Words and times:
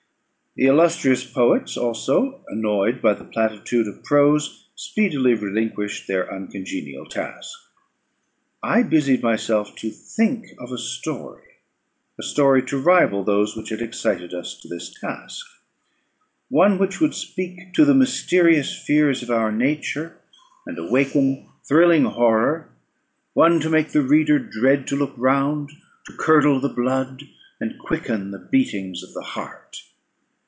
The 0.57 0.65
illustrious 0.67 1.23
poets 1.23 1.77
also, 1.77 2.43
annoyed 2.49 3.01
by 3.01 3.13
the 3.13 3.23
platitude 3.23 3.87
of 3.87 4.03
prose, 4.03 4.67
speedily 4.75 5.33
relinquished 5.33 6.07
their 6.09 6.29
uncongenial 6.31 7.05
task. 7.05 7.57
I 8.61 8.83
busied 8.83 9.23
myself 9.23 9.77
to 9.77 9.89
think 9.89 10.47
of 10.59 10.73
a 10.73 10.77
story, 10.77 11.45
a 12.19 12.21
story 12.23 12.61
to 12.63 12.77
rival 12.77 13.23
those 13.23 13.55
which 13.55 13.69
had 13.69 13.81
excited 13.81 14.33
us 14.33 14.59
to 14.59 14.67
this 14.67 14.93
task. 14.99 15.45
One 16.49 16.77
which 16.77 16.99
would 16.99 17.15
speak 17.15 17.73
to 17.75 17.85
the 17.85 17.95
mysterious 17.95 18.77
fears 18.77 19.23
of 19.23 19.29
our 19.29 19.53
nature, 19.53 20.17
and 20.67 20.77
awaken 20.77 21.47
thrilling 21.63 22.03
horror 22.03 22.69
one 23.33 23.61
to 23.61 23.69
make 23.69 23.93
the 23.93 24.01
reader 24.03 24.37
dread 24.37 24.85
to 24.87 24.97
look 24.97 25.13
round, 25.15 25.69
to 26.07 26.13
curdle 26.17 26.59
the 26.59 26.67
blood, 26.67 27.23
and 27.61 27.79
quicken 27.79 28.31
the 28.31 28.47
beatings 28.51 29.01
of 29.01 29.13
the 29.13 29.23
heart. 29.23 29.83